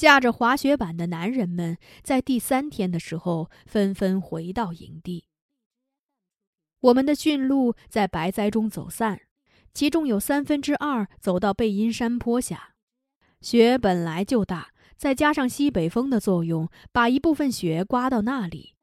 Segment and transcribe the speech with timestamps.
[0.00, 5.26] 驾着滑雪板的男人们在第三天的时候纷纷回到营地。
[6.80, 9.20] 我们的驯鹿在白灾中走散，
[9.74, 12.76] 其中有三分之二走到背阴山坡下。
[13.42, 18.76] 雪本来就大，再加上西北风的作用，把一部分雪刮到那里，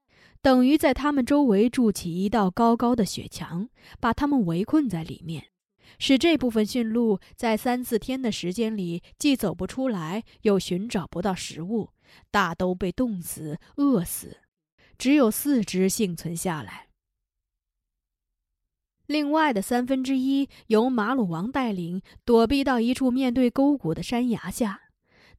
[0.43, 5.47] 等于在他们周围筑起一道高高的雪墙，把他们围困在里面。
[5.99, 11.89] 使这部分驯鹿在三四天的时间里既走不出来，又寻找不到食物，
[12.31, 14.37] 大都被冻死、饿死，
[14.97, 16.87] 只有四只幸存下来。
[19.05, 24.81] 另外的三分之一由马鲁王带领躲避到一处面对沟谷的山崖下，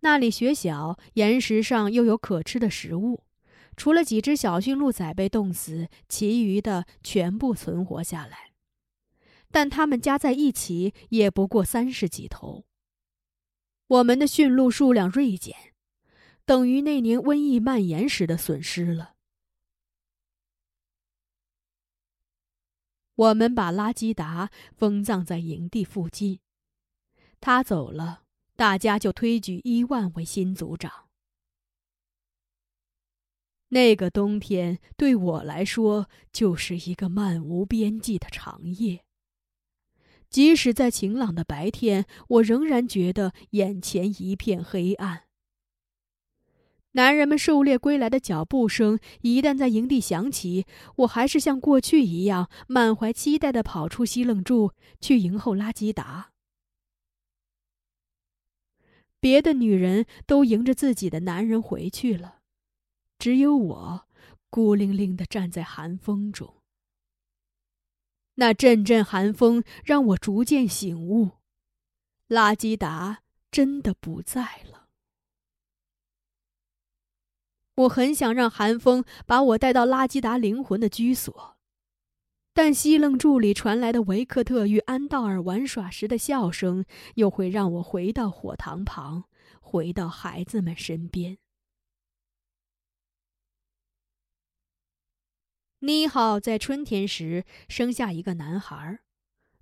[0.01, 3.25] 那里雪小，岩石上又有可吃的食物。
[3.77, 8.48] 除了几只小驯鹿仔被冻死，其余的全部存活下来。
[9.51, 12.67] 但它们加在一起也不过三十几头。
[13.87, 15.75] 我们的驯鹿数量锐减，
[16.45, 19.15] 等于那年瘟疫蔓延时的损失了。
[23.15, 26.39] 我们把拉基达封葬在营地附近，
[27.41, 28.23] 他走了，
[28.55, 31.09] 大家就推举伊万为新族长。
[33.71, 39.05] 那个冬天对我来说就是一个漫无边际的长夜。
[40.31, 45.25] 即使在晴朗的白天，我仍然觉得眼前一片黑暗。
[46.93, 50.67] 男人们狩猎归来的脚步声一旦在营地响起，
[50.97, 56.33] 我还是像过去一样满怀期待的跑出西楞柱去迎候拉吉达。
[59.21, 62.41] 别的女人都迎着自己的男人回去了，
[63.19, 64.07] 只有我
[64.51, 66.58] 孤零零的站在寒风中。
[68.41, 71.31] 那阵阵寒风让我逐渐醒悟，
[72.29, 73.19] 拉基达
[73.51, 74.87] 真的不在了。
[77.75, 81.57] 我很想让寒风把我带到拉基达灵魂的居所，
[82.53, 86.85] 但西楞柱里传来的维克特与安道尔玩耍时的笑声，
[87.17, 89.25] 又会让我回到火塘旁，
[89.61, 91.39] 回到孩子们身边。
[95.81, 98.99] 妮好在春天时生下一个男孩，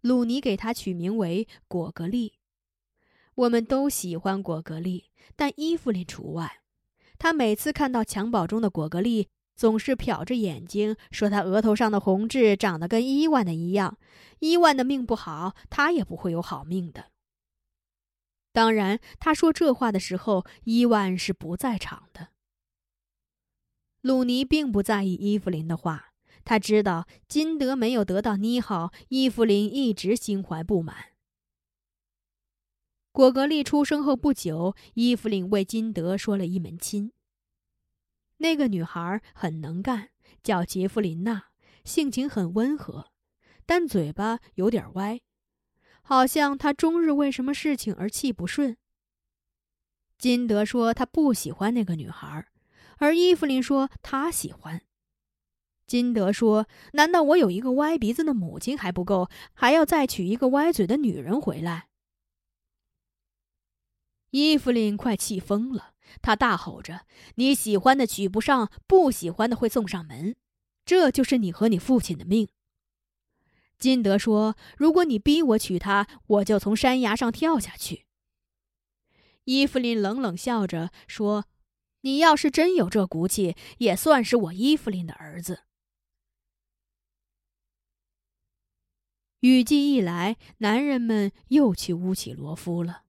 [0.01, 2.39] 鲁尼给他取名为果格利。
[3.35, 6.61] 我们都喜欢果格利，但伊芙琳除外。
[7.19, 13.99] 他每次看到襁褓中的果格利，总是瞟着眼睛，说他额头上的红痣长得跟伊万的一样。
[14.39, 17.11] 伊万的命不好，他也不会有好命的。
[18.53, 22.29] 当然，他说这话的时候，伊万是不在场的。
[24.07, 26.13] 鲁尼并不在意伊芙琳的话，
[26.45, 31.07] 他知道金德没有得到妮好，伊芙琳一直心怀不满。
[33.11, 37.11] 果格利出生后不久，伊芙琳为金德说了一门亲。
[38.37, 41.47] 那个女孩很能干，叫杰弗琳娜，
[41.83, 43.11] 性情很温和，
[43.67, 45.21] 但嘴巴有点歪，
[46.03, 48.77] 好像她终日为什么事情而气不顺。
[50.17, 52.47] 金德说他不喜欢那个女孩。
[52.99, 54.83] 而伊芙琳说：“她喜欢。”
[55.87, 61.89] 金德说：“难道我有一个歪鼻子的母亲还不够，还要再娶一个歪嘴的女人回来？”
[64.31, 67.07] 伊芙琳快气疯了，她大吼着
[67.37, 70.35] ：“你喜欢的娶不上，不喜欢的会送上门，
[70.85, 72.49] 这就是你和你父亲的命。”
[73.79, 78.07] 金德说：“如果你逼我娶她，我就从山崖上跳下去。”
[79.45, 81.45] 伊芙琳冷冷笑着说。
[82.03, 85.65] 你要是真有这骨气，也算是我伊芙琳的儿子。
[89.41, 93.05] 雨季一来，男人们又去乌起罗夫了。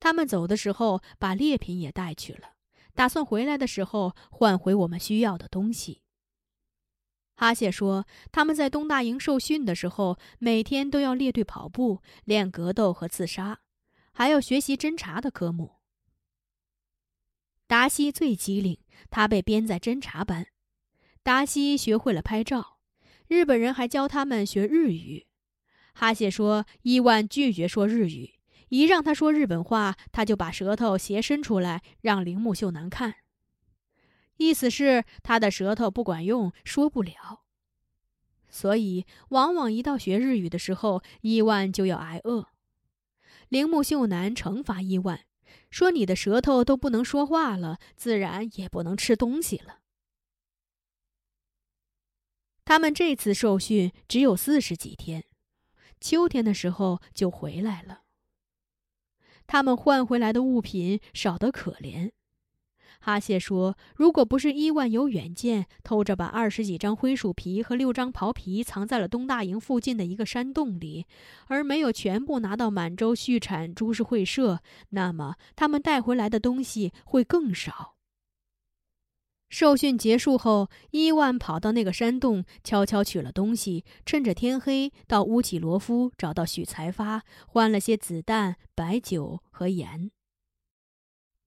[0.00, 2.54] 他们走的时候把猎品也带去了，
[2.94, 6.02] 打算回来的时候换回我们需要的东西。
[7.36, 13.60] 哈谢说，他们在东大营受训的时候，每天都要列队跑步，练格斗和刺杀，
[14.12, 15.73] 还要学习侦察的科目。
[17.66, 18.78] 达西最机灵，
[19.10, 20.46] 他被编在侦察班。
[21.22, 22.78] 达西学会了拍照，
[23.26, 25.26] 日本人还教他们学日语。
[25.94, 28.34] 哈谢说，伊万拒绝说日语，
[28.68, 33.14] 一让他说日本话，他就把舌头斜伸出来让铃木秀男看，
[34.36, 37.44] 意思是他的舌头不管用，说不了。
[38.50, 42.48] 所以，往往一到学日语的时候，伊万就要挨饿。
[43.48, 45.20] 铃木秀男惩罚伊万。
[45.70, 49.80] 说你的舌头都不能说话了，自然也不能吃东西了。
[52.64, 55.24] 他们这次受训只有四十几天，
[56.00, 58.02] 秋天的时候就回来了。
[59.46, 62.12] 他们换回来的物品少得可怜。
[63.04, 71.04] 哈谢说：“如果不是伊万有远见，偷着把二十几张灰鼠皮和六张袍皮藏在了东大营附近的一个山洞里，
[71.48, 77.96] 而没有全部拿到满洲畜产株式会社，那么他们带回来的东西会更少。”
[79.52, 90.10] 受训结束后，伊万跑到那个山洞，悄悄取了东西，趁着天黑到乌起罗夫找到许才发，换了些子弹、白酒和盐。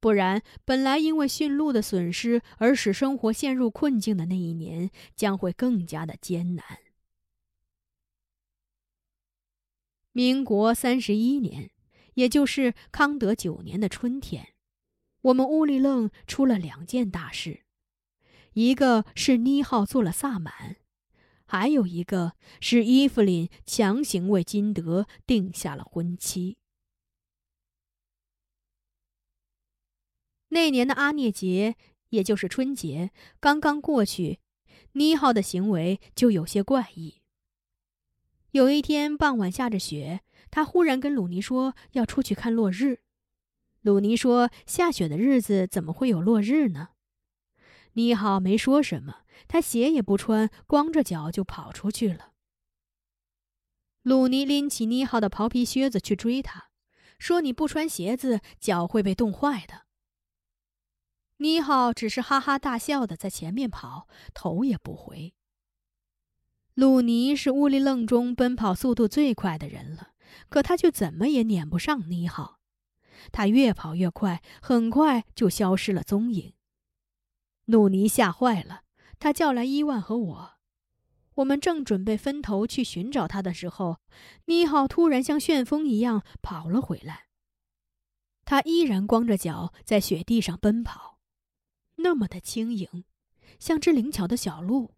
[0.07, 6.63] 不然，本来因为驯鹿的损失而使生活陷入困境的那一年，将会更加的艰难。
[10.13, 11.71] 民国三十一年，
[12.13, 14.53] 也就是康德九年的春天，
[15.23, 17.63] 我们乌里楞出了两件大事，
[18.53, 20.77] 一个是妮浩做了萨满，
[21.45, 22.31] 还有一个
[22.61, 26.55] 是伊芙琳强行为金德定下了婚期。
[30.57, 31.75] 那年的阿涅节，
[32.09, 34.39] 也就是春节，刚刚过去，
[34.93, 37.21] 妮浩的行为就有些怪异。
[38.49, 43.01] 有一天傍晚下着雪，他忽然跟鲁尼说要出去看落日。
[43.81, 46.89] 鲁尼说：“下雪的日子怎么会有落日呢？”
[47.93, 49.17] 妮浩没说什么，
[49.47, 52.31] 他鞋也不穿，光着脚就跑出去了。
[54.01, 56.69] 鲁尼拎起妮浩的袍皮靴子去追他，
[57.19, 59.83] 说：“你不穿鞋子，脚会被冻坏的。”
[61.37, 65.35] 妮浩只是哈哈大笑的在前面跑，头也不回。
[66.73, 70.09] 鲁尼是乌里楞中奔跑速度最快的人了，
[70.49, 72.59] 可他却怎么也撵不上妮浩。
[73.31, 76.53] 他越跑越快，很快就消失了踪影。
[77.65, 78.81] 鲁尼吓坏了，
[79.19, 80.51] 他叫来伊万和我。
[81.35, 83.97] 我们正准备分头去寻找他的时候，
[84.45, 87.25] 妮浩突然像旋风一样跑了回来。
[88.45, 91.16] 他依然光着脚在雪地上奔跑。
[92.07, 93.03] 那么的轻盈，
[93.59, 94.93] 像只灵巧的小鹿。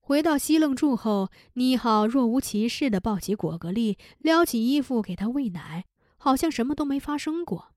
[0.00, 5.86] 回到西楞住后，妮浩若无其事地抱起果格丽，撩起衣服给他喂奶，
[6.16, 7.72] 好像什么都没发生过。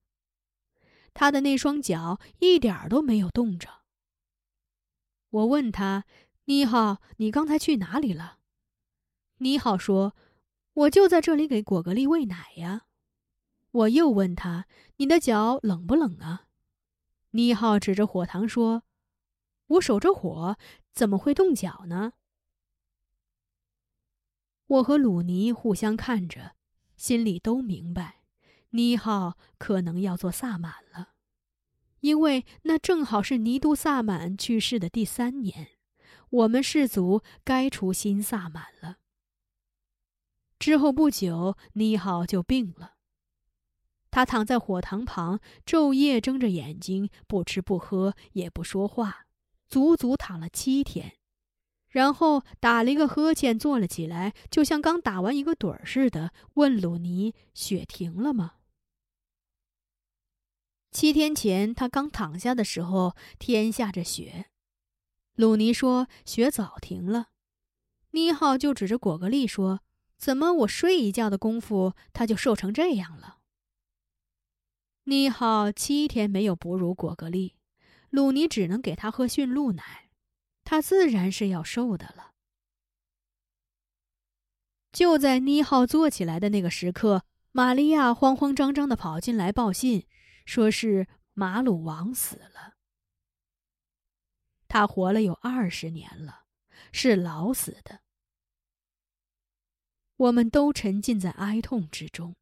[1.14, 3.70] 他的那双脚一点都没有动着。
[5.30, 6.06] 我问他
[6.46, 8.40] ：“妮浩，你刚才去哪里了？”
[9.38, 10.16] 妮浩说
[10.74, 12.88] ：“我就在这里给果格丽喂奶呀。”
[13.70, 14.66] 我又问他
[14.98, 16.42] ：“你的脚冷不冷啊？”
[17.36, 18.84] 妮浩指着火塘说
[19.68, 20.58] ：“我守着火，
[20.94, 22.14] 怎么会冻脚呢？”
[24.68, 26.56] 我和鲁尼互相看着，
[26.96, 28.22] 心里都明白，
[28.70, 31.10] 妮浩可能要做萨满了，
[32.00, 35.72] 因为那正好是尼都萨满去世的第三年，
[36.30, 39.00] 我们氏族该出新萨满了。
[40.58, 42.95] 之后不久，妮浩就病了。
[44.16, 49.26] 他躺在火塘旁，昼夜睁着眼睛，不吃不喝，也不说话，
[49.68, 51.18] 足足躺了七天，
[51.90, 58.54] 然后打了一个呵欠，坐了起来，就像刚打完一个盹儿似的，问鲁尼：“雪停了吗？”
[60.92, 64.46] 七天前他刚躺下的时候，天下着雪。
[65.36, 67.32] 鲁尼说：“雪早停了。”
[68.12, 69.82] 妮浩就指着果戈丽说
[70.18, 73.35] ：“怎么我睡一觉的功夫，他就瘦成这样了？”
[75.08, 77.56] 妮浩七天没有哺乳果格丽，
[78.10, 80.10] 鲁尼只能给他喝驯鹿奶，
[80.64, 82.32] 他自然是要瘦的了。
[84.92, 90.08] 就在妮浩坐起来的那个时刻，玛利亚慌慌张张的跑进来报信，
[90.44, 92.74] 说是马鲁王死了。
[94.68, 96.46] 他活了有二十年了，
[96.92, 98.00] 是老死的。
[100.18, 102.36] 我们都沉浸在哀痛之中。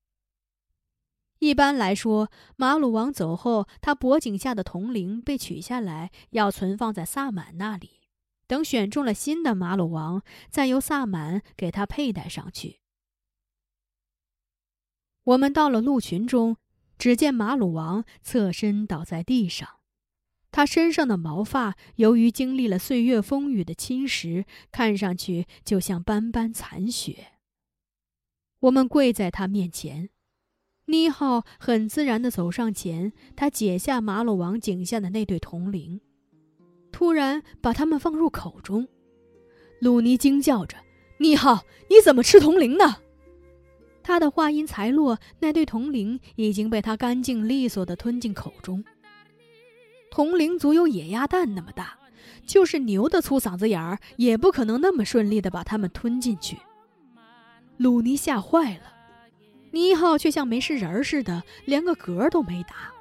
[1.43, 7.99] 一般来说，马鲁王走后，他脖颈下的铜铃被取下来，要存放在萨满那里，
[8.47, 12.79] 等选中了新的马鲁王，再由萨满给他佩戴上去。
[15.25, 16.55] 我们到了鹿群中，
[16.97, 19.67] 只见马鲁王侧身倒在地上，
[20.49, 27.33] 他身上的毛发由于经历了岁月风雨的侵蚀，看上去就像斑斑残雪。
[28.61, 30.09] 我们跪在他面前。
[30.85, 36.01] 妮浩很自然地走上前，他解下马鲁王颈下的那对铜铃，
[36.91, 38.87] 突然把它们放入口中。
[39.79, 40.77] 鲁尼惊叫着
[41.19, 42.97] ：“妮浩，你怎么吃铜铃呢？”
[44.03, 48.83] 他的话音才落，那对铜铃已经被他干净利索地吞进口中。
[50.11, 51.97] 铜铃足有野鸭蛋那么大，
[52.45, 56.57] 就是牛的粗嗓子眼儿也不可能那么顺利地把它们吞进去。
[57.77, 58.92] 鲁尼吓坏了。
[59.73, 62.93] 倪浩却像没事人似的，连个嗝都没打。